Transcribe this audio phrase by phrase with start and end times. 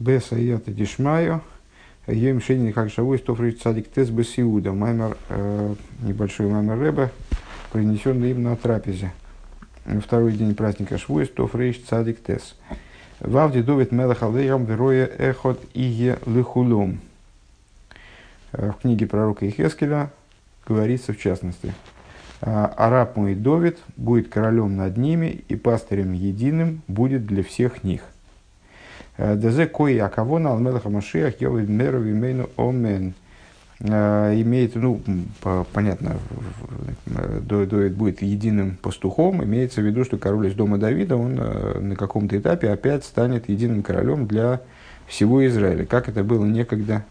[0.00, 1.42] Беса ията дишмаю.
[2.06, 4.72] Ем шейни как шавой стофрич цадик тес бесиуда.
[4.72, 7.10] Маймер, э, небольшой маймер рэба,
[7.70, 9.12] принесенный им на трапезе.
[10.02, 12.56] Второй день праздника Швуй, стофрич цадик тес.
[13.20, 17.00] Вавди довит мелах алейрам вероя эхот ие лихулум.
[18.52, 20.10] В книге пророка Ихескеля
[20.66, 21.74] говорится в частности,
[22.40, 28.00] араб мой Довид будет королем над ними и пастырем единым будет для всех них–
[29.20, 33.14] Дезе кои акавона алмелаха машиах йовид меру вимейну омен.
[33.82, 35.00] Имеет, ну,
[35.72, 36.16] понятно,
[37.06, 41.96] Довид будет единым пастухом, имеется в виду, что король из дома Давида, он э, на
[41.96, 44.60] каком-то этапе опять станет единым королем для
[45.06, 47.04] всего Израиля, как это было некогда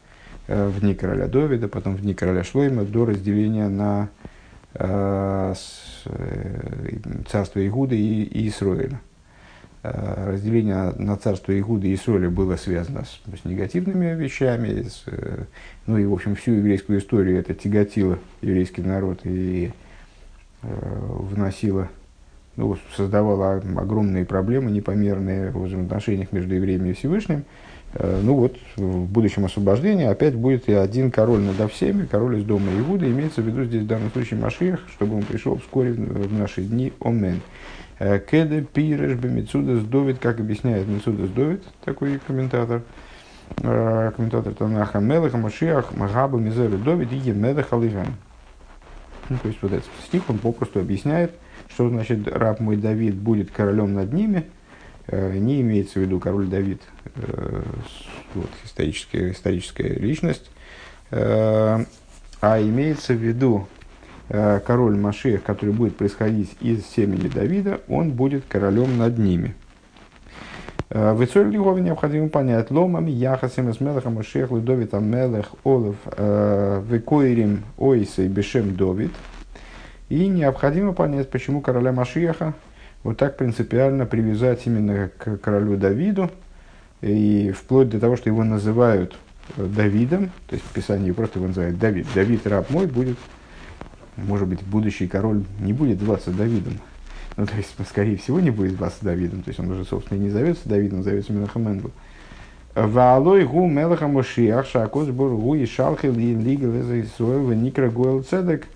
[0.48, 4.10] э, в дни короля Довида, потом в дни короля Шлойма, до разделения на
[4.76, 5.56] э,
[7.32, 9.02] царство Игуда и, и Исроиля.
[9.82, 15.46] Э, разделение на царство Игуды и Соли было связано с, с негативными вещами, с, э,
[15.88, 19.72] ну и, в общем, всю еврейскую историю это тяготило еврейский народ и
[20.64, 21.88] э, вносило,
[22.58, 27.46] ну, создавало огромные проблемы непомерные в взаимоотношениях между евреями и Всевышним.
[27.94, 32.44] Э, ну вот, в будущем освобождении опять будет и один король над всеми, король из
[32.44, 36.34] дома Игуды, имеется в виду здесь в данном случае Машиах, чтобы он пришел вскоре в
[36.34, 37.40] наши дни, Омен.
[38.00, 42.82] Э, Кеде пиреш бемицудас довид, как объясняет Мицудас довид, такой комментатор,
[43.58, 48.08] э, комментатор Танаха Мелеха Машиах Магаба Мизеры довид и Емеда Халиган.
[49.28, 51.34] Ну, то есть вот этот стих, он попросту объясняет,
[51.68, 54.46] что значит раб мой Давид будет королем над ними.
[55.08, 56.82] Э, не имеется в виду король Давид,
[58.34, 60.50] вот, историческая, историческая личность,
[61.12, 61.84] а
[62.42, 63.68] имеется в виду
[64.30, 69.56] король Машех, который будет происходить из семени Давида, он будет королем над ними.
[70.90, 76.84] Э, в Ицоль Лигове необходимо понять, ломами яхасим с мелахом Машех Лудовит Амелех Олов э,
[76.88, 79.12] Векоирим Ойсей Бешем Довид.
[80.10, 82.54] И необходимо понять, почему короля Машеха
[83.04, 86.32] вот так принципиально привязать именно к королю Давиду,
[87.02, 89.16] и вплоть до того, что его называют
[89.56, 92.08] Давидом, то есть в Писании просто его называют Давид.
[92.14, 93.18] Давид, раб мой, будет
[94.28, 96.74] может быть, будущий король не будет зваться Давидом.
[97.38, 99.44] Ну, то есть, скорее всего, не будет зваться Давидом.
[99.44, 101.92] То есть, он уже, собственно, и не зовется Давидом, зовется Менахаменду.
[102.76, 108.68] Ваалой гу мелаха мошиах шакос бургу и шалхил и лигал из никра гойл цедек.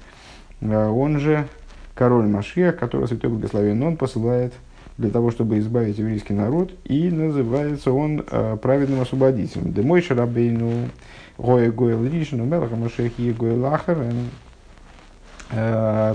[0.61, 1.47] Он же
[1.93, 4.53] король Машиах, который Святой Благословен, он посылает
[4.97, 9.73] для того, чтобы избавить еврейский народ, и называется он э, праведным освободителем.
[9.73, 10.89] Демой шарабейну
[11.37, 14.42] гоя гойл ришну мелаха машех и гойл ахарен Э,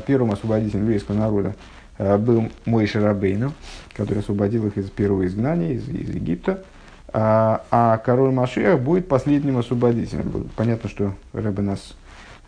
[0.06, 1.54] первым освободителем еврейского народа
[1.98, 3.52] э, был Мой Шарабейну,
[3.94, 6.64] который освободил их из первого изгнания, из, из Египта.
[7.10, 10.50] А, а король Машех будет последним освободителем.
[10.56, 11.94] Понятно, что Рэбе нас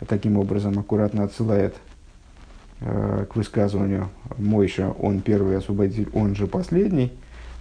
[0.07, 1.75] таким образом аккуратно отсылает
[2.81, 7.11] э, к высказыванию Мойша, он первый освободитель, он же последний.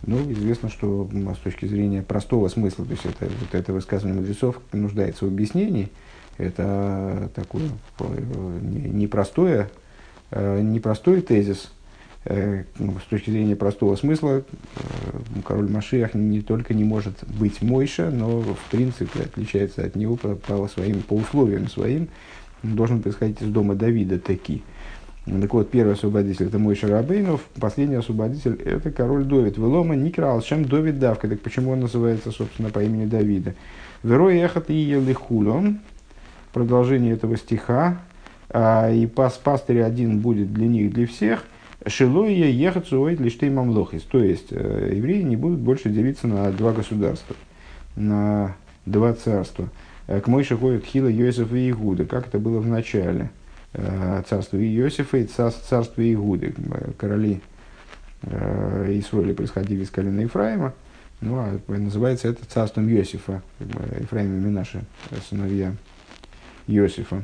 [0.03, 4.59] Ну, известно, что с точки зрения простого смысла, то есть это, вот это высказывание мудрецов
[4.73, 5.91] нуждается в объяснении–
[6.41, 7.63] это такой
[8.63, 9.71] непростое,
[10.31, 11.71] э, непростой тезис.
[12.25, 14.83] Э, ну, с точки зрения простого смысла, э,
[15.45, 20.69] король Машиах не только не может быть Мойша, но в принципе отличается от него по,
[20.69, 22.09] своим, по условиям своим.
[22.63, 24.63] Должен происходить из дома Давида таки.
[25.25, 29.57] Так вот, первый освободитель это Мойша Рабейнов, последний освободитель это король Довид.
[29.59, 31.29] Велома Никрал, чем Довид Давка.
[31.29, 33.55] Так почему он называется, собственно, по имени Давида?
[34.03, 35.81] Верой Эхат и Елихулон,
[36.53, 37.99] продолжение этого стиха,
[38.49, 41.45] а, и пас пастырь один будет для них, для всех,
[41.87, 44.03] Шилуя ехать суоид лишь мамлохис.
[44.03, 47.35] То есть, э, евреи не будут больше делиться на два государства,
[47.97, 49.69] на два царства.
[50.07, 53.31] Э, к Мойше ходят Хила, Йосиф и Игуда, как это было в начале.
[53.73, 56.55] Э, царство Иосифа и царство Игуды.
[56.99, 57.41] Короли
[58.23, 60.75] Исроиля происходили из колена Ефраима.
[61.23, 63.41] Ну, а называется это царством Иосифа.
[63.99, 64.83] Ефраим и наши
[65.31, 65.73] сыновья
[66.71, 67.23] Иосифа.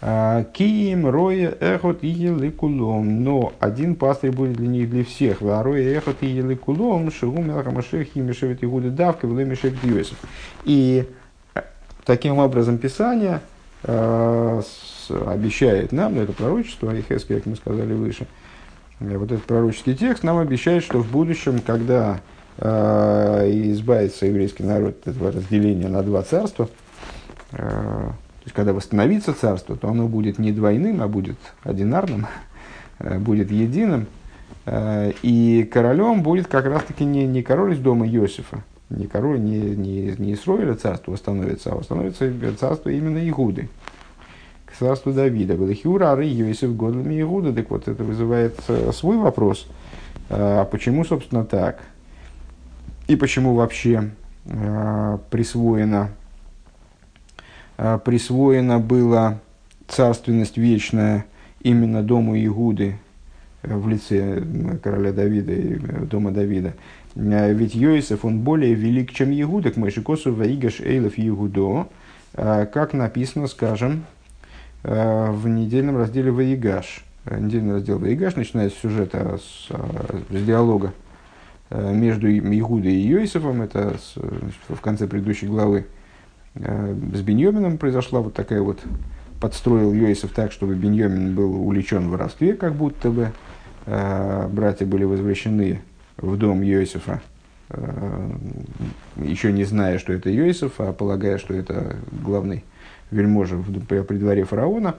[0.00, 3.24] А, Киим, Роя, Эхот и Еликулом.
[3.24, 5.38] Но один пастырь будет для них для всех.
[5.42, 10.18] А Роя, Эхот и Еликулом, Шигу, Мелахамашех, Химишевит Игуда Давка, Влемишевит Иосиф.
[10.64, 11.08] И
[11.54, 11.62] э,
[12.04, 13.40] таким образом Писание
[13.82, 14.62] э,
[15.26, 18.26] обещает нам, это пророчество, Ихески, как мы сказали выше,
[19.00, 22.20] э, вот этот пророческий текст нам обещает, что в будущем, когда
[22.58, 26.68] э, избавится еврейский народ от этого разделения на два царства,
[27.50, 32.26] то есть, когда восстановится царство, то оно будет не двойным, а будет одинарным,
[32.98, 34.06] э, будет единым.
[34.66, 39.58] Э, и королем будет как раз-таки не, не король из дома Иосифа, не король, не,
[39.58, 43.68] не, не Исроиля царство становится, а становится царство именно Игуды,
[44.66, 45.54] к царству Давида.
[45.54, 47.52] Велихиура, ары, Йосиф, Годлами Игуда.
[47.52, 49.66] Так вот, это вызывает э, свой вопрос.
[50.30, 51.80] А почему, собственно, так?
[53.08, 54.10] И почему вообще
[54.44, 56.10] э, присвоено,
[57.78, 59.40] э, присвоено было
[59.86, 61.24] царственность вечная
[61.62, 62.98] именно дому Игуды
[63.62, 64.42] в лице
[64.82, 65.74] короля Давида и
[66.06, 66.74] дома Давида–
[67.18, 71.88] Э, ведь Йосиф, он более велик, чем Егуда, к Мойшикосу Ваигаш Эйлов Егудо,
[72.34, 74.04] э, как написано, скажем,
[74.84, 77.04] э, в недельном разделе Ваигаш.
[77.30, 80.94] Недельный раздел Ваигаш начинается с сюжета, с, с диалога
[81.70, 83.98] между Игудой и Йосифом, это
[84.68, 85.84] в конце предыдущей главы.
[86.58, 88.80] С Беньомином произошла вот такая вот,
[89.40, 93.32] подстроил Йосиф так, чтобы Беньомин был увлечен в воровстве, как будто бы
[93.86, 95.80] братья были возвращены
[96.20, 97.22] в дом Иосифа,
[97.70, 98.30] э,
[99.16, 102.64] еще не зная, что это Иосиф, а полагая, что это главный
[103.10, 104.96] вельможа при дворе фараона.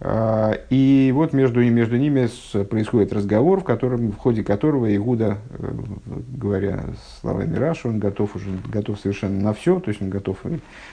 [0.00, 2.28] А, и вот между, между ними
[2.64, 5.72] происходит разговор, в, котором, в ходе которого Игуда, э,
[6.36, 6.84] говоря
[7.20, 10.38] словами Раши, он готов уже готов совершенно на все, то есть он готов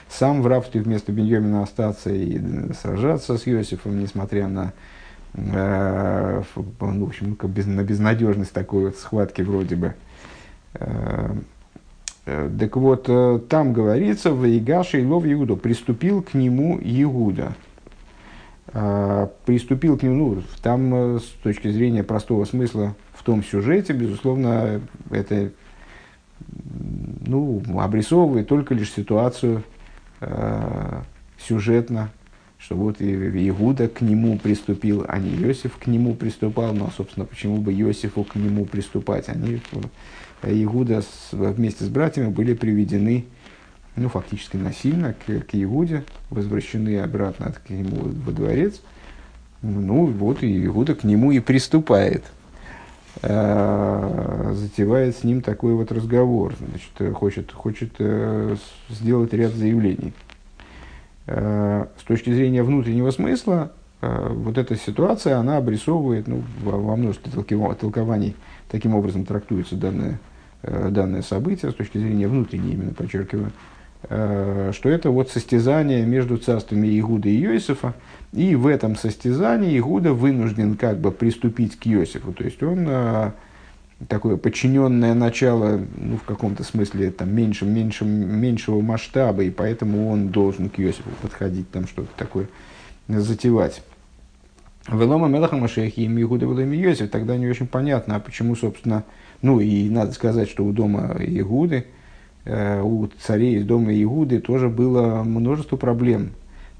[0.08, 2.38] сам в рабстве вместо Беньямина остаться и
[2.74, 4.72] сражаться с Иосифом, несмотря на
[5.34, 6.42] Э,
[6.80, 9.94] ну, в общем, без, на безнадежность такой вот схватки вроде бы.
[10.74, 11.34] Э,
[12.24, 13.08] так вот,
[13.48, 17.54] там говорится, в Игаше и Лов Иуду, приступил к нему Иуда.
[19.46, 25.52] Приступил к нему, ну, там с точки зрения простого смысла в том сюжете, безусловно, это
[27.26, 29.62] ну, обрисовывает только лишь ситуацию
[31.38, 32.10] сюжетно,
[32.58, 36.74] что вот Иуда к нему приступил, а не Иосиф к нему приступал.
[36.74, 39.28] Но, собственно, почему бы Иосифу к нему приступать?
[39.28, 39.60] Они,
[40.42, 43.26] э, Иуда с, вместе с братьями были приведены,
[43.98, 48.80] ну, фактически насильно к, к Иуде, возвращены обратно к нему во дворец.
[49.62, 52.24] Ну, вот и Иуда к нему и приступает.
[53.22, 56.54] Э, затевает с ним такой вот разговор.
[56.58, 58.56] Значит, хочет, хочет э,
[58.88, 60.12] сделать ряд заявлений.
[61.26, 67.32] Э, с точки зрения внутреннего смысла, э, вот эта ситуация, она обрисовывает ну, во множестве
[67.32, 68.36] толкований,
[68.70, 70.20] таким образом трактуется данное,
[70.62, 73.52] э, данное событие, с точки зрения внутренней, именно подчеркиваю,
[74.02, 77.94] что это вот состязание между царствами Игуда и Иосифа,
[78.32, 82.88] и в этом состязании Игуда вынужден как бы приступить к Иосифу, то есть он
[84.06, 90.28] такое подчиненное начало, ну, в каком-то смысле, там, меньше, меньше, меньшего масштаба, и поэтому он
[90.28, 92.46] должен к Иосифу подходить, там что-то такое
[93.08, 93.82] затевать.
[94.86, 99.04] Велома Мелаха Машехи и Мигуда Веломи Йосиф, тогда не очень понятно, а почему, собственно,
[99.42, 101.97] ну, и надо сказать, что у дома Игуды, э,
[102.82, 106.30] у царей из дома Игуды тоже было множество проблем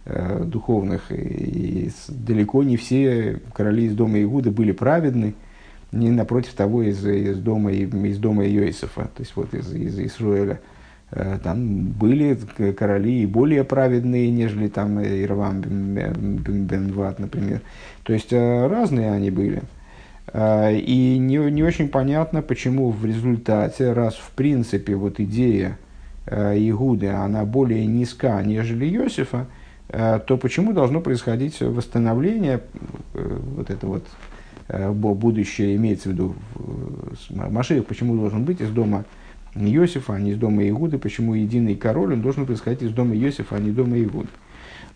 [0.06, 5.35] э, духовных, и, далеко не все короли из дома Игуды были праведны,
[5.93, 10.61] не напротив того из, из дома, из дома Йосифа, то есть вот из, из Исруэля.
[11.11, 12.35] Э, там были
[12.73, 17.61] короли и более праведные, нежели там Ирвам Бенват, например.
[18.03, 19.62] То есть э, разные они были.
[20.33, 25.79] Э, и не, не очень понятно, почему в результате, раз в принципе вот идея
[26.31, 29.47] Игуды, она более низка, нежели Иосифа,
[29.89, 32.61] то почему должно происходить восстановление
[33.15, 34.05] вот это вот
[34.69, 36.35] Э, будущее имеется в виду
[37.31, 39.05] Машех, почему должен быть из дома
[39.55, 43.56] Иосифа, а не из дома Игуды, почему единый король, он должен происходить из дома Иосифа,
[43.56, 44.29] а не дома Игуды.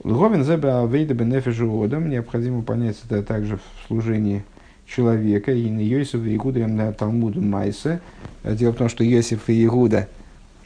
[0.04, 4.44] Лговин зебе авейда бенефежу одам, необходимо понять это также в служении
[4.86, 8.00] человека, и на Иосифа и Игуда на Талмуду Майсе.
[8.44, 10.08] Дело в том, что Иосиф и Игуда,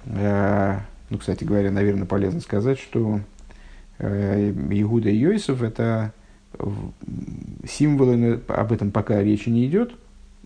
[0.06, 0.78] э,
[1.10, 3.20] ну, кстати говоря, наверное, полезно сказать, что
[3.98, 6.12] э, Игуда и Иосиф это
[7.68, 9.92] символы, об этом пока речи не идет,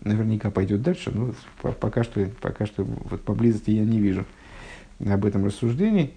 [0.03, 1.33] наверняка пойдет дальше, но
[1.73, 4.25] пока что, пока что вот поблизости я не вижу
[5.05, 6.13] об этом рассуждений.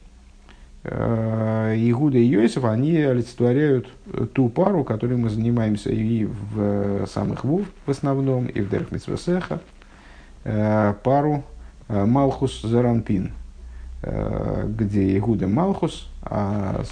[0.87, 3.89] Э, Игуда и Йосиф, они олицетворяют
[4.35, 9.61] ту пару, которой мы занимаемся и в самых Вов в основном, и в Дерх Митсвесеха,
[10.45, 11.43] э, пару
[11.89, 13.33] э, Малхус Заранпин–
[14.67, 16.83] где Игуда Малхус, а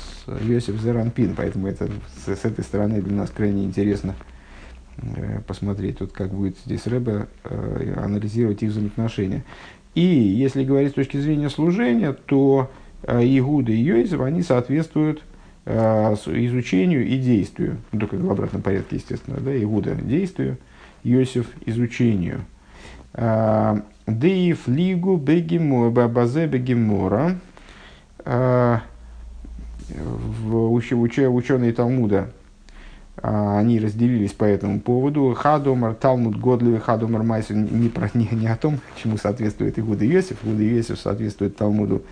[0.41, 1.35] Йосиф Зеранпин.
[1.37, 4.15] Поэтому это с, с этой стороны для нас крайне интересно
[5.47, 7.27] посмотреть, тут как будет здесь Рэбе
[7.97, 9.45] анализировать их взаимоотношения.
[9.95, 12.71] И если говорить с точки зрения служения, то
[13.07, 15.23] Игуда и Йосиф, они соответствуют
[15.65, 17.79] изучению и действию.
[17.93, 19.39] Ну, только в обратном порядке, естественно.
[19.41, 19.57] Да?
[19.57, 20.59] Игуда– действию,
[21.05, 22.45] Йосиф– изучению.
[23.15, 27.39] Деев лигу базе бегемора.
[31.29, 32.31] Ученые Талмуда
[33.17, 35.35] а, они разделились по этому поводу.
[35.35, 40.39] Хадомар, Талмуд, Годливый, Хадомар, Майсер не, про, не, не о том, чему соответствует Игуда Иосиф.
[40.45, 42.03] Игуда Иосиф соответствует Талмуду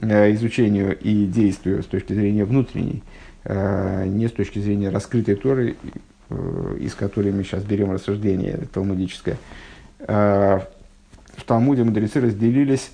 [0.00, 3.02] изучению и действию с точки зрения внутренней,
[3.44, 5.76] э, не с точки зрения раскрытой Торы,
[6.28, 9.36] э, из которой мы сейчас берем рассуждение талмудическое.
[10.00, 10.60] Э,
[11.36, 12.90] в Талмуде мудрецы разделились,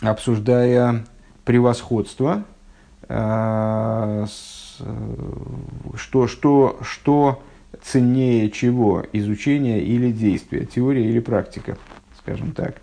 [0.00, 1.04] обсуждая
[1.44, 2.44] превосходство
[3.08, 4.26] э,
[4.80, 5.06] Э,
[5.96, 7.42] что, что, что
[7.82, 11.76] ценнее чего, изучение или действие, теория или практика,
[12.18, 12.80] скажем так.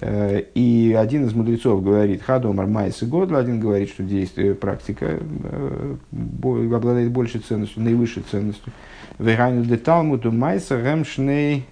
[0.00, 5.18] Э, и один из мудрецов говорит, Хадомар Майс и Годл, один говорит, что действие, практика
[5.18, 8.72] э, обладает большей ценностью, наивысшей ценностью.
[9.18, 11.64] Вегайну де Талмуду Майса Ремшней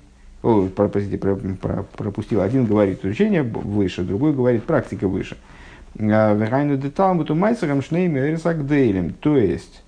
[0.44, 2.42] о, простите, пропустил.
[2.42, 5.38] Один говорит изучение выше, другой говорит практика выше.
[5.94, 9.14] Верайну деталам буту майсерам шнейми эрисагдейлем.
[9.14, 9.82] То есть,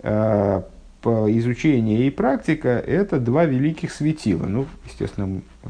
[0.00, 0.62] э,
[1.02, 4.44] изучение и практика– это два великих светила.
[4.44, 5.68] Ну, естественно, э,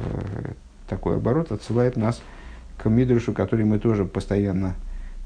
[0.92, 2.20] такой оборот отсылает нас
[2.76, 4.74] к Мидрушу, который мы тоже постоянно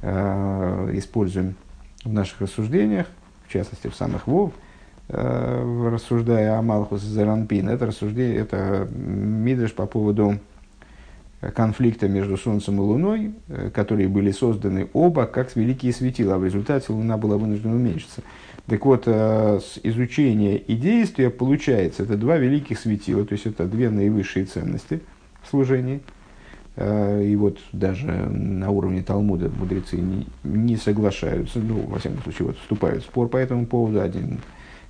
[0.01, 1.57] э, используем
[2.05, 3.07] в наших рассуждениях,
[3.47, 4.53] в частности, в самых Вов,
[5.09, 7.69] рассуждая о Малхус и Заранпин.
[7.69, 10.39] Это рассуждение, это Мидриш по поводу
[11.55, 16.45] конфликта между Солнцем и Луной, э, которые были созданы оба как великие светила, а в
[16.45, 18.23] результате Луна была вынуждена уменьшиться.
[18.67, 23.67] Так вот, э, с изучения и действия получается, это два великих светила, то есть это
[23.67, 25.01] две наивысшие ценности
[25.49, 26.03] служении.
[26.77, 32.49] Э, и вот даже на уровне Талмуда мудрецы не, не соглашаются, ну, во всяком случае,
[32.49, 34.01] вот вступают в спор по этому поводу.
[34.01, 34.41] Один,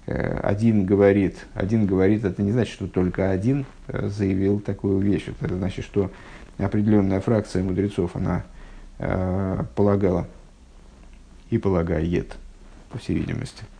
[0.06, 5.26] один говорит, один говорит, это не значит, что только один заявил такую вещь.
[5.40, 6.10] Это значит, что
[6.58, 8.44] определенная фракция мудрецов, она
[8.98, 10.26] э, полагала
[11.50, 12.36] и полагает,
[12.90, 13.75] по всей видимости, э,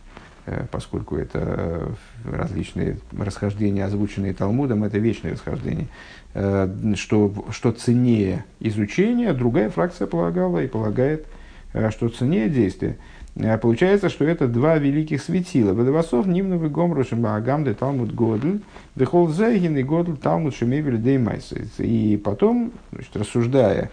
[0.71, 1.91] поскольку это
[2.23, 5.87] различные расхождения, озвученные Талмудом, это вечное расхождение,
[6.33, 11.27] э, что, что ценнее изучение, другая фракция полагала и полагает,
[11.73, 12.97] э, что ценнее действие.
[13.39, 15.73] Э, получается, что это два великих светила.
[15.73, 18.61] Водовосов Нимнов и Гомру Шимаагам де Талмуд Годль,
[18.95, 21.53] Дехол Зегин и Годль Талмуд Шемевель Деймайс.
[21.77, 23.91] И потом, значит, рассуждая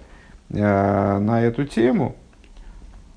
[0.51, 2.24] э, на эту тему, э,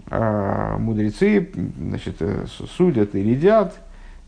[0.09, 2.45] мудрецы значит, э,
[2.77, 3.75] судят и рядят,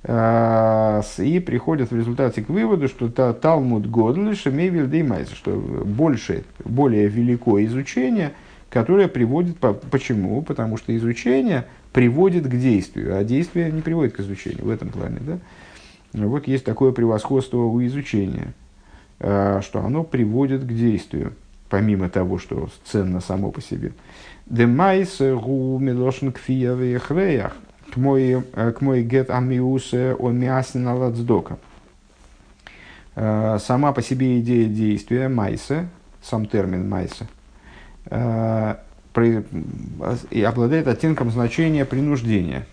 [0.04, 6.44] э, и приходят в результате к выводу, что та, Талмуд Годль Шемевель Деймайс, что больше,
[6.64, 8.34] более великое изучение,
[8.70, 9.58] которое приводит...
[9.58, 10.42] По, почему?
[10.42, 15.20] Потому что изучение– приводит к действию, а действие не приводит к изучению в этом плане.
[15.22, 15.40] Да?
[16.14, 18.54] Вот есть такое превосходство у изучения,
[19.20, 21.34] а, что оно приводит к действию,
[21.70, 23.94] помимо того, что ценно само по себе.
[24.50, 27.56] Демайс гу милошен кфия вехреях,
[27.94, 31.60] к мой э, гет амиусе о мясен аладздока.
[33.15, 35.88] А, сама по себе идея действия майса,
[36.24, 37.27] сам термин майса,
[40.32, 42.65] и обладает оттенком значения принуждения.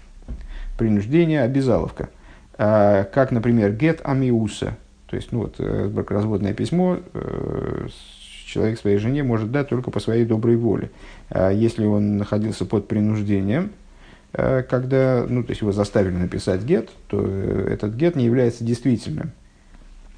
[0.78, 2.08] Принуждение, обязаловка.
[2.56, 4.76] А, как, например, get амиуса.
[5.08, 7.88] То есть, ну вот, э, бракоразводное письмо э,
[8.46, 10.90] человек своей жене может дать только по своей доброй воле.
[11.30, 13.72] А если он находился под принуждением,
[14.32, 19.32] э, когда, ну, то есть его заставили написать гет, то этот гет не является действительным.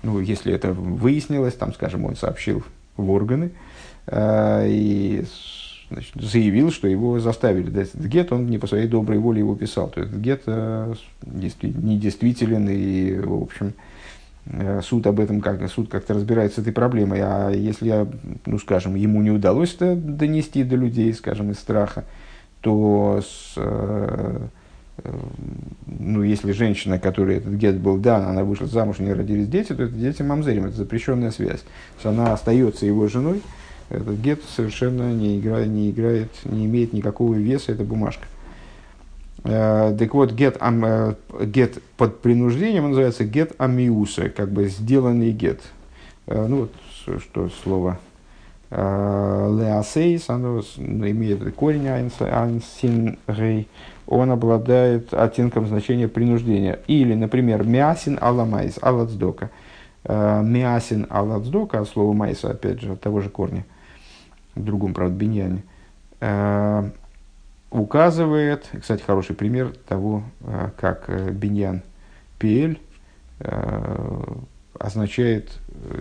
[0.02, 2.62] Ну, если это выяснилось, там, скажем, он сообщил
[2.96, 3.50] в органы,
[4.10, 5.24] и
[5.90, 9.56] значит, заявил, что его заставили дать этот гет, он не по своей доброй воле его
[9.56, 9.88] писал.
[9.88, 10.94] То этот гет э,
[11.24, 13.72] недействителен, и, в общем, э,
[14.82, 17.20] суд об этом как суд как-то разбирается с этой проблемой.
[17.22, 18.06] А если,
[18.46, 22.04] ну, скажем, ему не удалось это донести до людей, скажем, из страха,
[22.60, 24.38] то с, э,
[25.04, 25.12] э,
[25.86, 29.74] ну, если женщина, которой этот гет был дан, она вышла замуж, у нее родились дети,
[29.74, 31.60] то это дети мамзерим, это запрещенная связь.
[31.60, 33.42] То есть она остается его женой,
[33.90, 38.26] этот гет совершенно не играет, не играет, не имеет никакого веса, это бумажка.
[39.50, 45.32] Э, так вот, ам, э, гет под принуждением он называется гет амиуса, как бы сделанный
[45.32, 45.60] гет.
[46.26, 46.72] Э, ну вот,
[47.22, 47.98] что слово
[48.70, 53.66] леасейс, оно имеет корень ансин рей,
[54.06, 56.78] он обладает оттенком значения принуждения.
[56.86, 59.48] Или, например, мясин аламайс, аладздока.
[60.06, 63.64] Мясин аладздока, от слова майса, опять же, от того же корня–
[64.58, 65.62] в другом, правда, Беньяне,
[66.20, 66.90] э,
[67.70, 71.82] указывает, кстати, хороший пример того, э, как э, Беньян
[72.38, 72.80] Пиэль
[74.80, 75.52] означает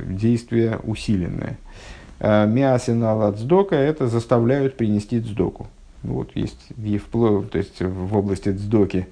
[0.07, 1.59] действие усиленное.
[2.19, 5.67] Миасинал от сдока– это заставляют принести цдоку.
[6.01, 9.07] Вот есть, то есть в области цдоки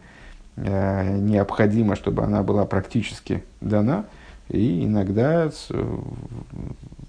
[0.58, 4.06] необходимо, чтобы она была практически дана,
[4.50, 5.52] и иногда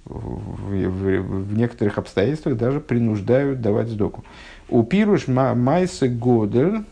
[0.05, 4.25] в, в некоторых обстоятельствах даже принуждают давать сдоку.
[4.69, 6.85] У пируш майса годель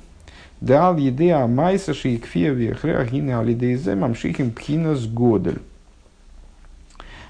[0.61, 5.61] дал еды а майса шейкфия вехре ахина алидейзе мамшихим пхинас годель.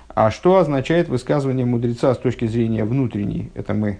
[0.08, 3.50] А что означает высказывание мудреца с точки зрения внутренней?
[3.54, 3.98] Это мы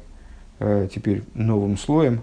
[0.61, 2.21] э, теперь новым слоем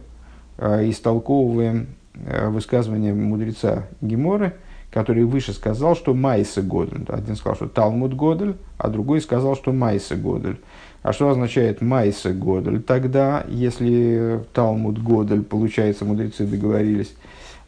[0.58, 4.54] э, истолковываем э, высказывание мудреца Геморы–
[4.92, 7.06] который выше сказал, что Майса Годель.
[7.08, 10.60] Один сказал, что Талмуд Годель, а другой сказал, что Майса Годель.
[11.02, 12.82] А что означает Майса Годель?
[12.82, 17.16] Тогда, если Талмуд Годель, получается, мудрецы договорились,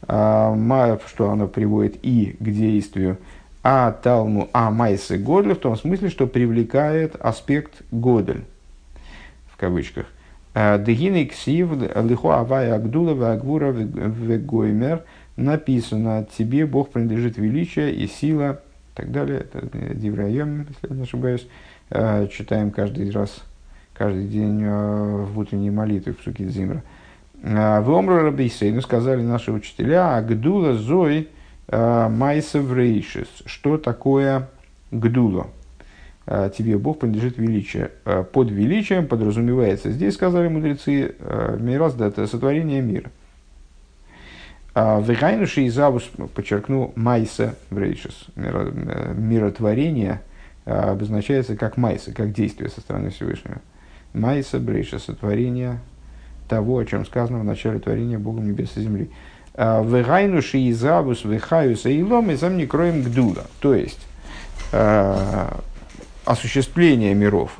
[0.04, 3.18] а, что оно приводит и к действию,
[3.64, 8.44] а Талму, а Майса Годель в том смысле, что привлекает аспект Годель,
[9.48, 10.06] в кавычках.
[10.54, 11.70] Дегины ксив
[12.04, 15.04] лихо авая агдула агвура вегоймер–
[15.36, 18.62] написано, тебе Бог принадлежит величие и сила,
[18.94, 19.40] и так далее.
[19.40, 21.48] Это Дивраем, если я не ошибаюсь.
[21.96, 23.44] Э, читаем каждый раз,
[23.94, 26.82] каждый день э, в утренней молитве в Сукит Зимра.
[27.44, 31.30] Э, в Омру Рабейсейну сказали наши учителя, Гдула Зой
[31.72, 33.28] Майса Врейшис.
[33.46, 34.50] Что такое
[34.92, 35.48] Гдула?
[36.26, 37.92] Тебе Бог принадлежит величие.
[38.34, 41.16] Под величием подразумевается, здесь сказали мудрецы,
[41.60, 43.12] Мирас, это сотворение мира–
[44.76, 50.22] Вегайнуши и Завус, подчеркну, Майса Брейшис, э, миротворение
[50.66, 53.62] обозначается как Майса, как действие со стороны Всевышнего.
[54.14, 55.80] Майса Брейшис, сотворение
[56.48, 59.10] того, о чем сказано в начале творения Богом небес и земли.
[59.56, 63.46] А, Вегайнуши и Завус, Вехаюса и Лом, и сам не кроем Гдула.
[63.60, 64.00] То есть,
[66.26, 67.58] осуществление миров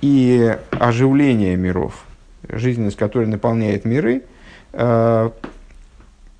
[0.00, 2.04] и оживление миров,
[2.48, 4.22] жизненность которой наполняет миры,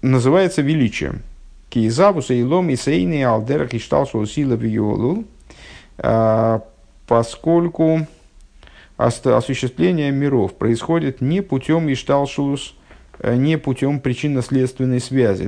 [0.03, 1.22] называется величием.
[1.68, 5.24] Киезавуса и лом и сейни алдерах и шталшул сила а,
[7.07, 8.07] поскольку
[8.97, 12.75] осуществление миров происходит не путем ишталшулус,
[13.19, 15.47] э, не путем причинно-следственной связи.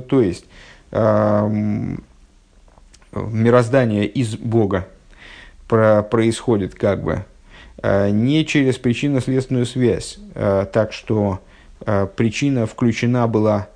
[0.00, 0.46] То есть
[3.12, 4.88] мироздание из Бога
[5.68, 7.24] происходит как бы
[7.84, 11.40] Э, не через причинно-следственную связь, э, так что
[12.16, 13.68] причина включена была,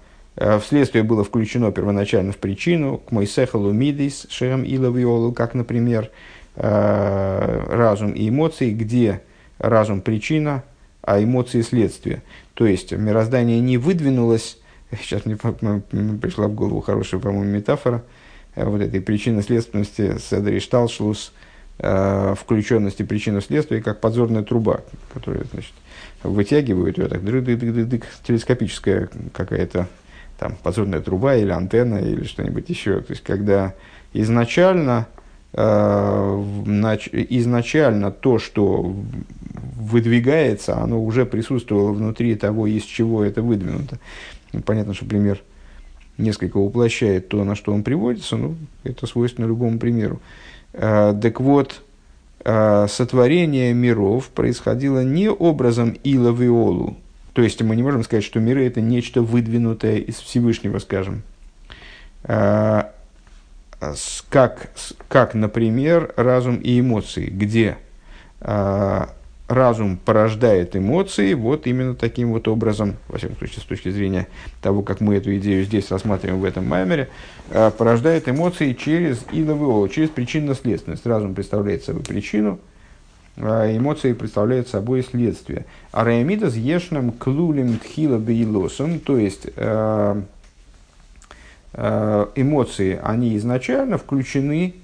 [0.61, 6.11] вследствие было включено первоначально в причину, к Мойсехалу Мидис, Шерам Илавиолу, как, например,
[6.55, 9.21] разум и эмоции, где
[9.59, 10.65] разум причина,
[11.03, 12.23] а эмоции следствие.
[12.55, 14.59] То есть мироздание не выдвинулось,
[15.01, 18.03] сейчас мне пришла в голову хорошая, по-моему, метафора,
[18.55, 21.33] вот этой причинно-следственности Седришталшлус–
[21.79, 24.81] э, включенности причины следствия, как подзорная труба,
[25.13, 25.73] которая значит,
[26.23, 29.89] вытягивают ее так, дык, дык, дык, дык, телескопическая какая-то
[30.39, 33.01] там подзорная труба или антенна или что-нибудь еще.
[33.01, 33.75] То есть, когда
[34.13, 35.09] изначально,
[35.53, 38.95] э, нач, изначально то, что
[39.77, 43.99] выдвигается, оно уже присутствовало внутри того, из чего это выдвинуто.
[44.65, 45.43] Понятно, что пример
[46.17, 50.21] несколько уплощает то, на что он приводится, но это свойственно любому примеру.
[50.73, 51.83] Э, так вот,
[52.45, 56.97] э, сотворение миров происходило не образом Ила Виолу.
[57.39, 61.23] То есть мы не можем сказать, что миры это нечто выдвинутое из Всевышнего, скажем.
[62.25, 62.87] Э,
[64.29, 64.71] как,
[65.07, 67.79] как, например, разум и эмоции, где
[68.41, 74.27] разум порождает эмоции вот именно таким вот образом, во всяком случае, с точки зрения
[74.61, 77.09] того, как мы эту идею здесь рассматриваем в этом маймере,
[77.51, 81.07] э, порождает эмоции через ИЛВО, через причинно-следственность.
[81.07, 82.59] Разум представляет собой причину, а
[83.39, 85.65] эмоции представляют собой следствие.
[85.93, 90.23] А раямидас ешнам клулем тхила бейлосом, то есть э,
[91.73, 94.75] э, эмоции, они изначально включены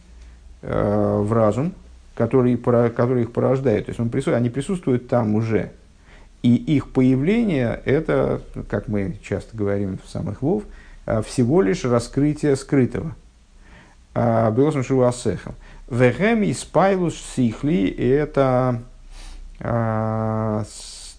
[0.62, 1.74] в разум,
[2.14, 3.84] который, который их порождает.
[3.84, 5.72] То есть он присутствует, они присутствуют там уже.
[6.42, 8.40] И их появление– это,
[8.70, 10.62] как мы часто говорим в самых вов,
[11.26, 13.14] всего лишь раскрытие скрытого.
[14.14, 15.54] Белосом Шуасехом.
[15.88, 18.82] Вехем и спайлус сихли– это
[19.60, 20.64] а,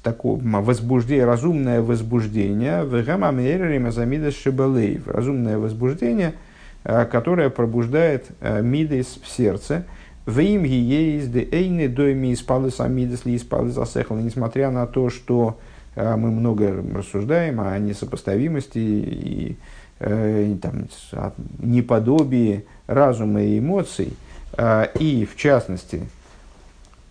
[0.01, 2.85] такое возбуждение, разумное возбуждение.
[2.85, 5.07] Вехем америм азамидас шибалейв.
[5.07, 6.33] Разумное возбуждение,
[6.83, 9.85] которое пробуждает мидейс в сердце–
[10.25, 14.15] в им есть де эйны дойми испалы самидес ли испалы засехал.
[14.15, 15.59] Несмотря на то, что
[15.95, 19.57] э, мы много рассуждаем о несопоставимости и
[19.99, 20.87] э, там,
[21.59, 24.13] неподобие разума и эмоций,
[24.57, 26.07] и в частности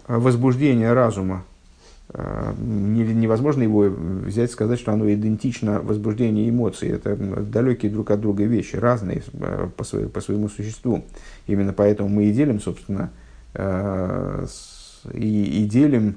[0.07, 1.45] возбуждение разума,
[2.13, 6.91] э, невозможно его взять и сказать, что оно идентично возбуждению эмоций.
[6.91, 11.05] Это далекие друг от друга вещи, разные э, по, своему, по своему существу.
[11.47, 13.11] Именно поэтому мы и делим, собственно,
[13.55, 13.55] и,
[15.15, 16.17] и делим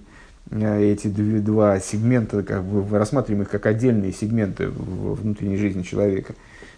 [0.49, 6.33] эти два сегмента, как бы рассматриваем их как отдельные сегменты внутренней жизни человека,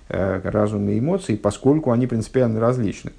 [0.09, 3.11] разум и эмоции, поскольку они принципиально различны.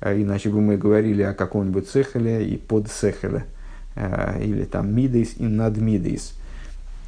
[0.00, 3.44] А иначе бы мы говорили о каком-нибудь цехеле и под цехеле,
[3.96, 6.34] э, или там мидейс и над мидейс.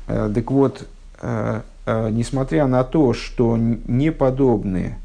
[0.08, 0.86] Э, так вот,
[1.22, 4.98] э, несмотря на то, что не подобные,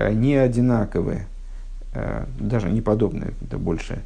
[0.00, 1.26] не одинаковые,
[2.38, 4.02] даже не подобные, это больше,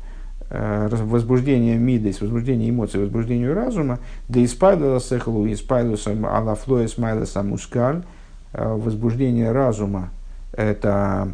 [0.51, 8.03] возбуждение мидейс, возбуждение эмоций, возбуждению разума, да испайлила сехлу, испайлуса алафлоес майлеса мускаль,
[8.53, 10.11] возбуждение разума–
[10.53, 11.29] это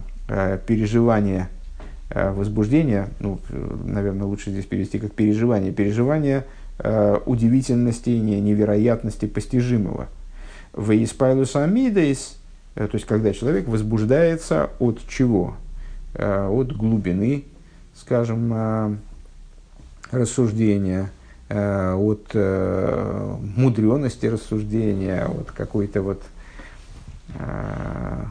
[0.67, 1.56] переживание Э,
[2.17, 3.39] возбуждение, ну,
[3.85, 6.45] наверное, лучше здесь перевести как переживание, переживание
[6.79, 10.09] э, удивительности, невероятности постижимого.
[10.73, 12.39] В Испайлус Амидейс,
[12.75, 15.57] э, то есть когда человек возбуждается от чего?
[16.15, 17.45] Э, от глубины,
[17.95, 18.97] скажем, э,
[20.13, 21.11] рассуждения,
[21.49, 26.23] э, от э, мудренности рассуждения, от какой-то вот
[27.39, 28.25] э,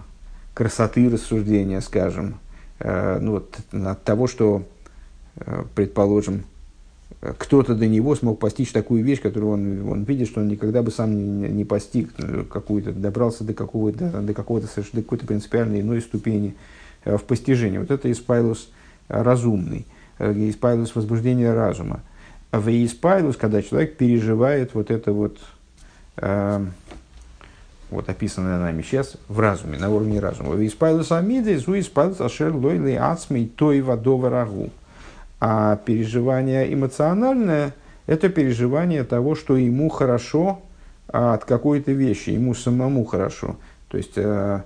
[0.54, 2.45] красоты рассуждения, скажем, Э,
[2.80, 4.64] ну, вот, от того, что,
[5.38, 6.44] э, предположим,
[7.22, 10.92] кто-то до него смог постичь такую вещь, которую он, он видит, что он никогда бы
[10.92, 16.02] сам не, не постиг, э, какую-то, добрался до, какого-то, до, какого-то, до какой-то принципиальной иной
[16.02, 16.56] ступени
[17.06, 17.78] в постижении.
[17.78, 18.70] Вот это испайлус
[19.08, 19.86] разумный,
[20.20, 22.02] испайлус возбуждения разума.
[22.52, 25.38] В испайлус, когда человек переживает вот это вот
[27.96, 30.56] вот описанное нами сейчас, в разуме, на уровне разума.
[30.66, 34.70] Испайлус амиды, зу испайлус ашер лойли ацмей той водова рагу.
[35.40, 37.74] А переживание эмоциональное–
[38.08, 40.62] это переживание того, что ему хорошо
[41.08, 43.56] от какой-то вещи, ему самому хорошо.
[43.90, 44.62] То есть, э,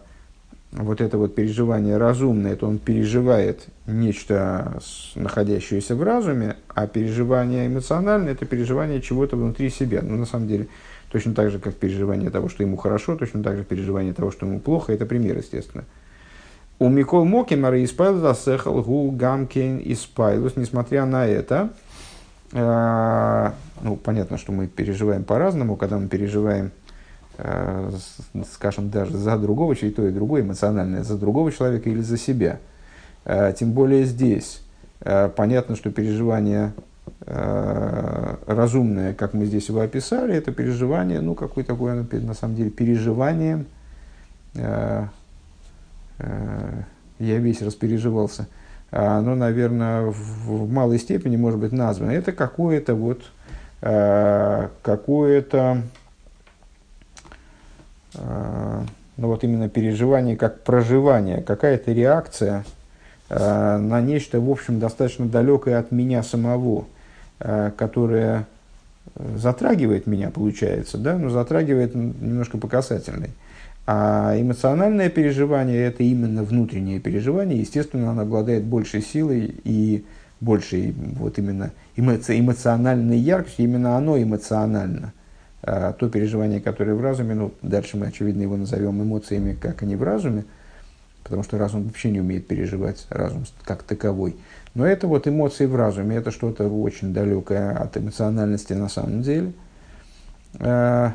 [0.72, 4.80] вот это вот переживание разумное, это он переживает нечто,
[5.16, 10.02] находящееся в разуме, а переживание эмоциональное– это переживание чего-то внутри себя.
[10.02, 10.68] Ну, на самом деле,
[11.10, 14.46] Точно так же, как переживание того, что ему хорошо, точно так же переживание того, что
[14.46, 14.94] ему плохо.
[14.94, 15.86] Это пример, естественно.
[16.78, 20.56] У Микол Моки Мара Испайлус Асехал Гу Гамкин Испайлус.
[20.56, 21.72] Несмотря на это,
[22.54, 26.72] э, ну, понятно, что мы переживаем по-разному, когда мы переживаем,
[27.38, 27.92] э,
[28.54, 32.60] скажем, даже за другого, и то и другое, эмоциональное, за другого человека или за себя.
[33.26, 34.62] Э, тем более здесь.
[35.02, 36.74] Э, понятно, что переживание
[37.26, 43.66] разумное, как мы здесь его описали, это переживание, ну, какое такое, на самом деле, переживание,
[44.56, 45.06] э,
[46.20, 46.82] э,
[47.20, 48.48] я весь распереживался,
[48.92, 52.12] оно, наверное, в, малой степени может быть названо.
[52.12, 53.22] Это какое-то вот,
[53.82, 55.84] какое-то,
[58.16, 62.66] ну вот именно переживание как проживание, какая-то реакция
[63.30, 66.99] на нечто, в общем, достаточно далекое от меня самого– Э,
[67.40, 68.48] которая
[69.16, 73.32] затрагивает меня, получается, да, но затрагивает немножко по касательной.
[73.88, 77.60] А эмоциональное переживание– это именно внутреннее переживание.
[77.60, 80.06] Естественно, оно обладает большей силой и
[80.42, 83.66] большей вот именно эмо- эмоциональной яркостью.
[83.66, 85.14] Именно оно эмоционально.
[85.64, 89.96] А то переживание, которое в разуме, ну, дальше мы, очевидно, его назовем эмоциями, как они
[89.96, 90.46] в разуме,
[91.24, 94.36] потому что разум вообще не умеет переживать, разум как таковой–
[94.76, 99.52] но это вот эмоции в разуме, это что-то очень далекое от эмоциональности на самом деле.
[100.60, 101.14] А,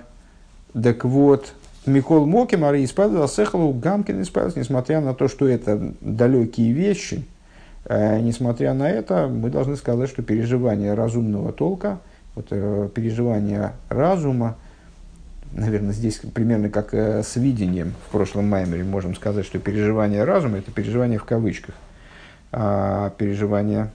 [0.72, 1.54] так вот,
[1.86, 7.24] Микол Моки, Мария исправила Сехалу, Гамкин исправился, несмотря на то, что это далекие вещи,
[7.84, 12.00] а, несмотря на это, мы должны сказать, что переживание разумного толка,
[12.34, 14.56] вот, э, переживание разума,
[15.52, 20.58] наверное, здесь примерно как э, с видением в прошлом маймере можем сказать, что переживание разума–
[20.58, 21.76] это переживание в кавычках–
[22.56, 23.90] а переживание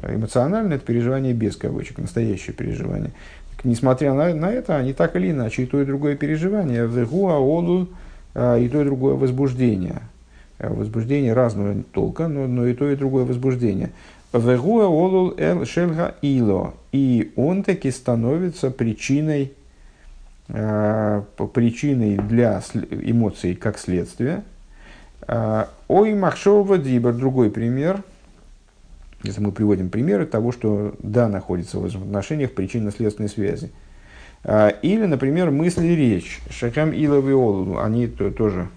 [0.00, 3.10] эмоциональное– это переживание без кавычек, настоящее переживание.
[3.56, 7.28] Так, несмотря на, на это, они так или иначе, и то, и другое переживание, вегу,
[7.28, 7.88] аолу,
[8.34, 10.02] и то, и другое возбуждение.
[10.60, 13.90] Возбуждение разного толка, но, но и то, и другое возбуждение.
[14.32, 16.74] Вегу, аолу, эл, шельга, ило.
[16.92, 19.52] И он таки становится причиной,
[20.48, 24.42] а, причиной для эмоций как а,
[25.88, 28.02] ой, Махшова Дибер, другой пример,
[29.22, 33.70] если мы приводим примеры того, что да, находится в отношениях причинно-следственной связи.
[34.44, 36.40] А, или, например, мысли и речь.
[36.50, 38.68] Илов и Олу, они тоже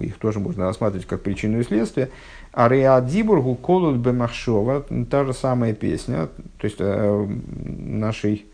[0.00, 2.10] их тоже можно рассматривать как причину и следствие.
[2.52, 6.28] А Реадибургу колут бемахшова, та же самая песня,
[6.58, 8.46] то есть нашей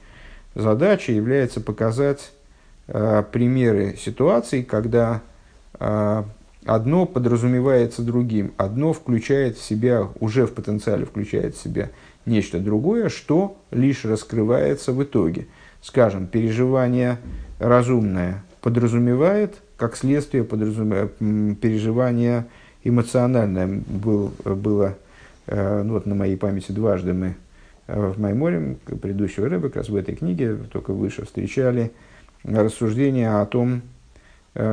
[0.54, 2.32] задачей является показать
[2.86, 5.22] примеры ситуаций, когда
[6.64, 11.90] одно подразумевается другим, одно включает в себя, уже в потенциале включает в себя
[12.26, 15.46] нечто другое, что лишь раскрывается в итоге.
[15.82, 17.18] Скажем, переживание
[17.58, 21.16] разумное подразумевает, как следствие подразумевает,
[21.60, 22.46] переживание
[22.82, 23.82] эмоциональное.
[23.86, 24.96] Был, было
[25.46, 27.36] э, ну, вот на моей памяти дважды мы
[27.86, 31.92] э, в Майморе, предыдущего рыба, как раз в этой книге, только выше встречали
[32.44, 33.82] рассуждения о том,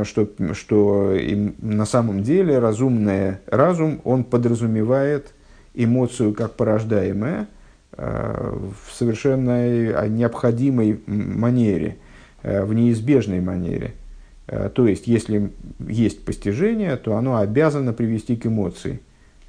[0.03, 5.33] что, что им, на самом деле разумное, разум, он подразумевает
[5.73, 7.47] эмоцию как порождаемое
[7.93, 11.97] э, в совершенно необходимой манере,
[12.43, 13.93] э, в неизбежной манере.
[14.75, 18.99] То есть, если есть постижение, то оно обязано привести к эмоции.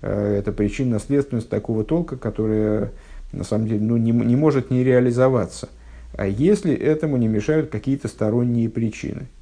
[0.01, 2.93] Это причинно-следственность такого толка, которая
[3.33, 5.71] на самом деле ну, не, не может не реализоваться.
[6.17, 9.27] А если этому не мешают какие-то сторонние причины–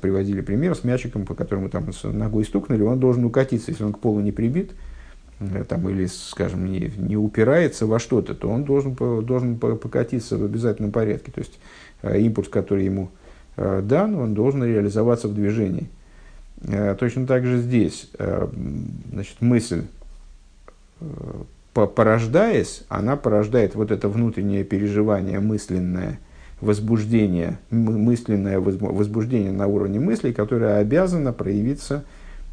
[0.00, 3.98] приводили пример с мячиком, по которому там ногой стукнули, он должен укатиться, если он к
[3.98, 4.72] полу не прибит,
[5.40, 10.44] э, там, или, скажем, не, не упирается во что-то, то он должен, должен покатиться в
[10.44, 11.32] обязательном порядке.
[11.32, 11.58] То есть
[12.02, 13.10] э, импульс, который ему
[13.56, 15.88] дан, он должен реализоваться в движении.
[17.00, 18.08] Точно так же здесь
[19.12, 19.82] значит, мысль,
[21.72, 26.20] порождаясь, она порождает вот это внутреннее переживание мысленное–
[26.60, 32.04] возбуждение, мысленное возбуждение на уровне мыслей, которое обязано проявиться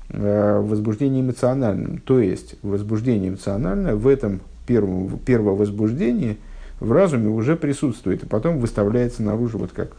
[0.10, 1.98] э, в возбуждении эмоциональном.
[2.00, 6.38] То есть возбуждение эмоциональное в этом первом, первом возбуждении
[6.80, 9.92] в разуме уже присутствует, и потом выставляется наружу вот как,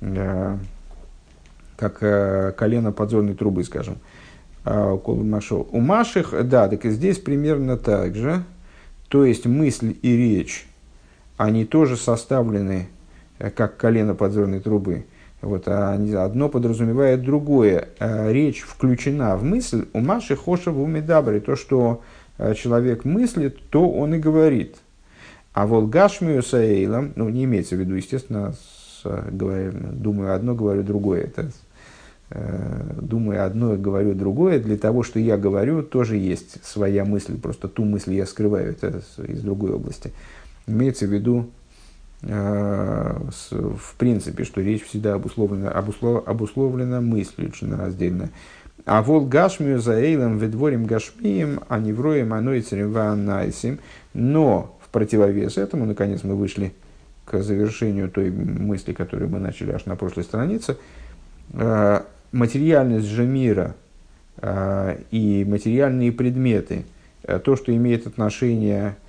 [0.00, 0.56] э,
[1.76, 3.96] как э, колено подзорной трубы, скажем.
[4.64, 8.42] У Маших, да, так и здесь примерно так же.
[9.08, 10.66] То есть мысль и речь,
[11.38, 12.88] они тоже составлены
[13.38, 15.04] как колено подзорной трубы.
[15.40, 17.88] Вот, а одно подразумевает другое.
[18.00, 21.40] Э, речь включена в мысль у Маши Хоша в Умедабре.
[21.40, 22.02] То, что
[22.38, 24.76] э, человек мыслит, то он и говорит.
[25.52, 30.82] А вот Гашмию Саэйлом, ну, не имеется в виду, естественно, с, говорю, думаю одно, говорю
[30.82, 31.22] другое.
[31.22, 31.50] Это,
[33.00, 34.58] думаю одно, говорю другое.
[34.58, 37.38] Для того, что я говорю, тоже есть своя мысль.
[37.38, 38.70] Просто ту мысль я скрываю.
[38.70, 40.12] Это из другой области.
[40.66, 41.57] Имеется в виду Э,
[42.22, 48.30] в принципе, что речь всегда обусловлена, обуслов, обусловлена мыслью членораздельно.
[48.84, 53.78] А вол гашмию за эйлом ведворим гашмием, а не вроем анойцерем ванайсим.
[54.14, 56.72] Но в противовес этому, наконец, мы вышли
[57.24, 60.76] к завершению той мысли, которую мы начали аж на прошлой странице,
[61.52, 62.02] э,
[62.32, 63.76] материальность же мира
[64.38, 66.84] э, и материальные предметы,
[67.44, 69.07] то, что имеет отношение Э,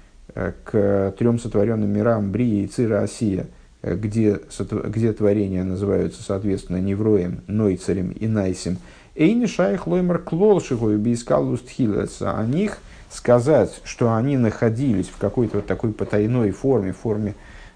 [0.64, 3.48] к трем сотворенным мирам Брии, Цира, Осия,
[3.82, 4.40] э, где,
[4.86, 8.78] где творения называются, соответственно, Невроем, Нойцарем и Найсем.
[9.16, 12.38] Эйни шайх лоймар клолшигой бейскалуст хилеса.
[12.38, 12.78] О них
[13.10, 17.34] сказать, что они находились в какой-то вот такой потайной форме, форме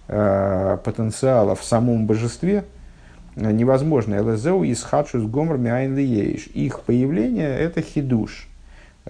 [0.08, 2.66] э, потенциала в самом божестве,
[3.36, 4.14] э, невозможно.
[4.16, 8.48] Элезеу из хадшус гомр Их появление– это хидуш,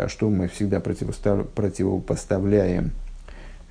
[0.07, 2.93] что мы всегда противопоставляем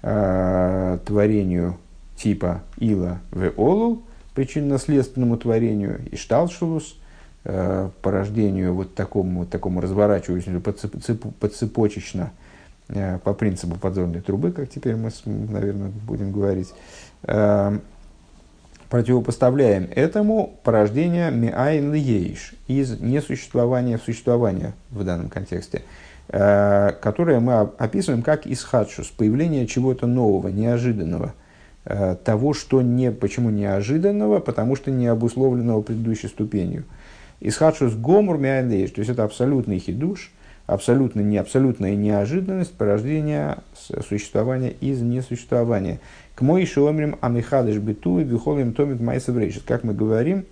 [0.02, 1.76] э, творению
[2.16, 4.02] типа Ила в Олул,
[4.34, 6.96] причинно-следственному творению, и Шталшулус,
[7.44, 12.30] э, порождению вот такому, вот такому разворачивающемуся по, цеп, по цепочечно,
[12.88, 16.72] э, по принципу подзорной трубы, как теперь мы, наверное, будем говорить,
[17.24, 17.78] э,
[18.88, 25.82] противопоставляем этому порождение Миайн Лиейш из несуществования в существование в данном контексте–
[26.32, 31.34] которое мы описываем как исхадшус, появление чего-то нового, неожиданного,
[31.84, 36.84] э, того, что не, почему неожиданного, потому что не обусловленного предыдущей ступенью.
[37.40, 40.32] Исхадшус гомур мяндейш, то есть это абсолютный хидуш,
[40.66, 43.58] абсолютно не абсолютная неожиданность порождения
[44.08, 46.00] существования из несуществования.
[46.34, 49.64] К мой шомрим амихадыш биту и бихолим томит майсаврейшис.
[49.66, 50.46] Как мы говорим,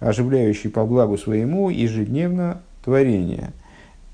[0.00, 3.50] оживляющий по благу своему ежедневно творение–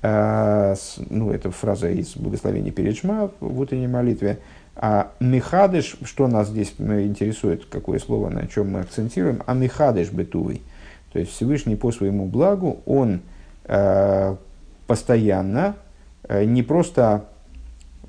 [0.01, 4.39] ну, это фраза из благословения перед Шма в утренней молитве.
[4.81, 10.61] А михадыш, что нас здесь интересует, какое слово, на чем мы акцентируем, а михадыш бетувый.
[11.11, 13.19] То есть Всевышний по своему благу, он
[13.65, 14.35] э,
[14.87, 15.75] постоянно
[16.23, 17.25] э, не просто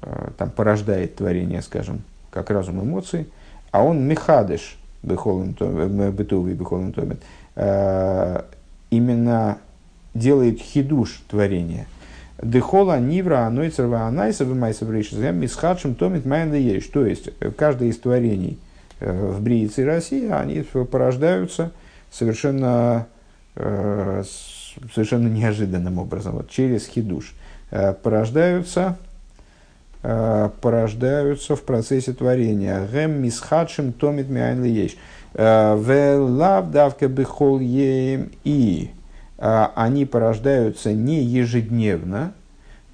[0.02, 3.26] э, там, порождает творение, скажем, как разум эмоций,
[3.72, 7.22] а он михадыш бетувый бехолым томит.
[8.90, 9.58] Именно
[10.14, 11.86] делает хидуш творения.
[12.42, 16.86] Дехола нивра анойцерва анайсова майсабрейшизем мисхадшим томит майнда еш.
[16.86, 18.58] То есть, каждое из творений
[18.98, 21.72] в Бриице России, они порождаются
[22.10, 23.06] совершенно,
[23.54, 27.34] совершенно неожиданным образом, вот, через хидуш.
[28.02, 28.96] Порождаются
[30.02, 32.86] порождаются в процессе творения.
[32.90, 34.96] Гем мисхадшим томит миайн лиеш.
[35.34, 38.90] Велав давка бихол ем и
[39.40, 42.34] они порождаются не ежедневно,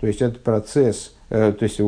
[0.00, 1.80] то есть этот процесс, э, то есть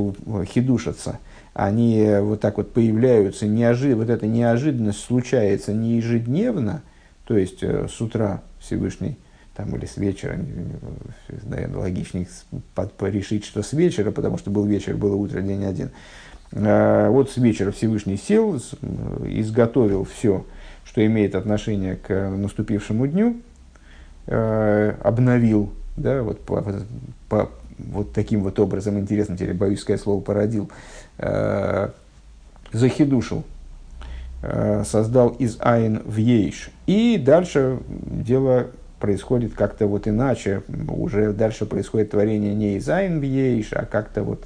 [0.53, 1.21] хидушатся,
[1.55, 6.83] они вот так вот появляются, неожи, вот эта неожиданность случается не ежедневно,
[7.25, 9.19] то есть э, с утра Всевышний
[9.59, 10.39] там, или с вечера,
[11.43, 12.29] наверное, логичнее
[13.01, 15.91] решить, что с вечера, потому что был вечер, было утро, день один.
[16.53, 20.47] А, вот с вечера Всевышний сел, изготовил все,
[20.85, 23.41] что имеет отношение к наступившему дню,
[24.31, 26.65] а, обновил, да, вот, по,
[27.29, 30.71] по, вот таким вот образом, интересно, теперь боюсь сказать слово породил,
[31.19, 31.89] э,
[32.73, 33.45] захидушил,
[34.43, 36.71] э, создал из Айн в Ейш.
[36.87, 38.67] И дальше дело
[39.01, 44.45] происходит как-то вот иначе, уже дальше происходит творение не из Айн Бьейш, а как-то вот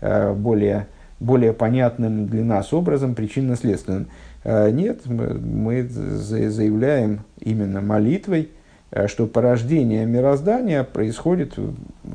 [0.00, 0.86] э, более,
[1.20, 4.06] более понятным для нас образом, причинно-следственным.
[4.44, 8.63] Э, нет, мы заявляем именно молитвой, э,
[9.06, 11.54] что порождение мироздания происходит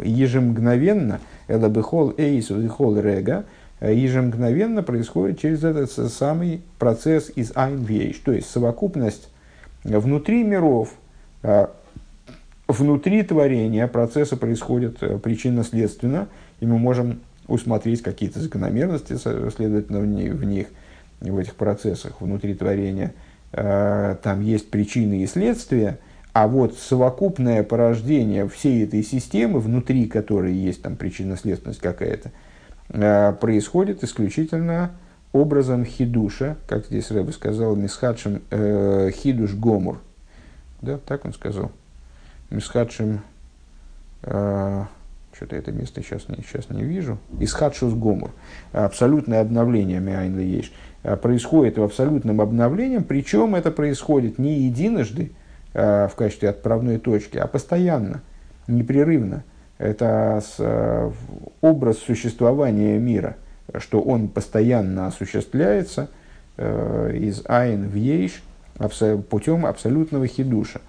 [0.02, 3.46] ежемгновенно, элабихол эйс хол рега,
[3.82, 9.30] ежемгновенно происходит через этот самый процесс из Айн Бьейш, то есть совокупность
[9.84, 10.94] внутри миров,
[12.70, 16.28] внутри творения процесса происходит э, причинно-следственно,
[16.60, 20.68] и мы можем усмотреть какие-то закономерности, следовательно, в них,
[21.20, 23.14] в этих процессах внутри творения.
[23.52, 25.98] Э, там есть причины и следствия,
[26.40, 32.32] а вот совокупное порождение всей этой системы, внутри которой есть там причинно-следственность какая-то,
[32.90, 34.92] э, происходит исключительно
[35.34, 40.00] образом хидуша, как здесь Рэбе сказал, мисхадшим хидуш гомур.
[40.82, 41.74] Да, так он сказал.
[42.52, 43.20] Мисхадшим,
[44.24, 44.84] э,
[45.34, 48.32] что-то это место сейчас не, сейчас не вижу, Исхадшус Гомур,
[48.72, 50.72] абсолютное обновление Миайн есть
[51.04, 55.39] э, происходит в абсолютном обновлении, причем это происходит не единожды э,
[55.74, 58.22] в качестве отправной точки, а постоянно,
[58.68, 59.44] непрерывно.
[59.80, 61.12] Это э,
[61.62, 63.38] образ существования мира,
[63.78, 66.10] что он постоянно осуществляется
[66.58, 68.44] э, из Айн в Ейш
[69.30, 70.82] путем абсолютного хидуша.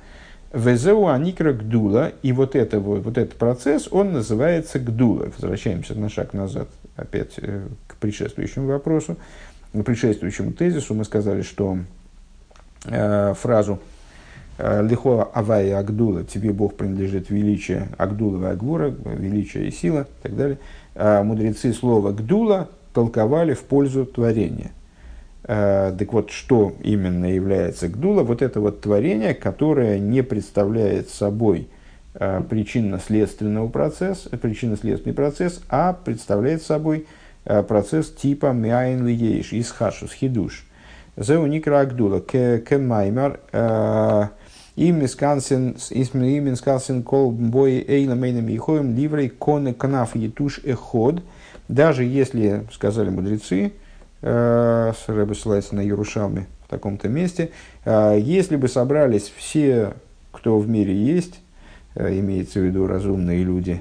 [0.53, 5.31] Везеу аникра гдула, и вот, это, вот, вот этот процесс, он называется гдула.
[5.37, 9.17] Возвращаемся на шаг назад, опять э, к предшествующему вопросу,
[9.73, 10.95] к предшествующему тезису.
[10.95, 11.79] Мы сказали, что
[12.87, 14.00] э, фразу э,
[14.83, 20.37] «Лихо авая агдула» «Тебе Бог принадлежит величие Агдула и Агвура», величие и сила и так
[20.37, 20.59] далее.
[20.95, 24.73] Э, мудрецы слова «гдула» толковали в пользу творения–
[25.53, 28.23] Э, так вот, что именно является гдула?
[28.23, 31.69] Вот это вот творение, которое не представляет собой
[32.15, 37.07] э, причинно-следственного процесса, причинно-следственный процесс, а представляет собой
[37.47, 40.67] э, процесс типа мяйн лиеш, из хашус, хидуш.
[41.17, 43.41] Зеу никра гдула, кемаймар,
[44.77, 51.23] им искансен кол бой эйла мейнам ехоем ливрей коне кнаф етуш эход,
[51.69, 53.73] даже если, сказали мудрецы,
[54.23, 57.51] Э, Рэбе ссылается на Ярушалме в таком-то месте.
[57.85, 59.95] Э, если бы собрались все,
[60.31, 61.41] кто в мире есть,
[61.95, 63.81] э, имеется в виду разумные люди,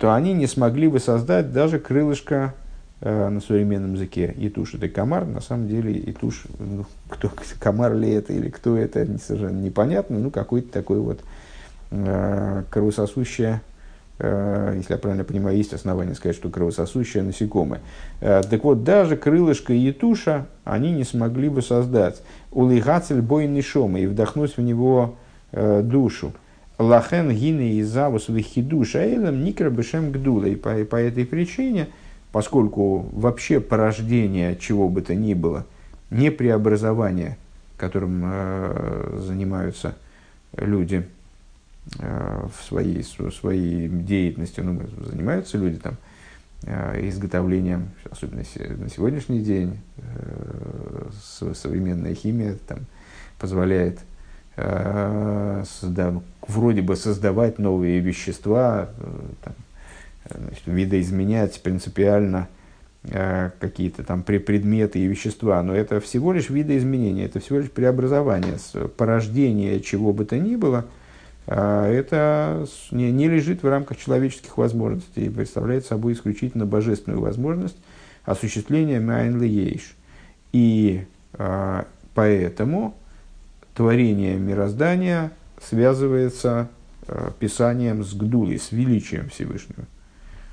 [0.00, 2.54] то они не смогли бы создать даже крылышко
[3.04, 4.32] на современном языке.
[4.36, 9.06] Итуш это комар, на самом деле Итуш, ну, кто, комар ли это или кто это,
[9.18, 11.20] совершенно непонятно, ну какой-то такой вот
[11.90, 13.60] кровососущее
[14.24, 17.80] Э, если я правильно понимаю, есть основания сказать, что кровососущее насекомое.
[18.20, 22.22] Э, так вот, даже крылышко Етуша они не смогли бы создать.
[22.52, 25.16] Улигацель бой нишома и вдохнуть в него
[25.50, 26.32] э, душу.
[26.78, 30.44] Лахен гины и завус вихидуш аэлем никра бешем гдула.
[30.44, 31.88] И по этой причине,
[32.32, 35.66] поскольку вообще порождение чего бы то ни было,
[36.10, 37.38] не преобразование,
[37.76, 39.94] которым э, занимаются
[40.56, 41.06] люди,
[41.98, 45.96] Э, в своей, своей деятельности, ну, занимаются люди там
[46.62, 48.44] э, изготовлением, особенно
[48.78, 51.08] на сегодняшний день, э,
[51.54, 52.78] современная химия там,
[53.38, 53.98] позволяет
[54.54, 58.90] созда, вроде бы создавать новые вещества,
[59.42, 59.54] там,
[60.36, 62.48] значит, видоизменять принципиально
[63.58, 68.58] какие-то там предметы и вещества, но это всего лишь видоизменение, это всего лишь преобразование,
[68.96, 70.86] порождение чего бы то ни было–
[71.46, 77.76] а, это не, лежит в рамках человеческих возможностей и представляет собой исключительно божественную возможность
[78.24, 79.94] осуществления Майн Ейш.
[80.52, 81.04] И
[81.34, 82.94] а, поэтому
[83.74, 86.68] творение мироздания связывается
[87.08, 89.84] а, писанием с Гдулой, с величием Всевышнего–